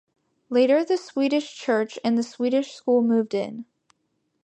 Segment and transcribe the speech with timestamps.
[0.49, 3.65] Later the Swedish church and the Swedish school moved in.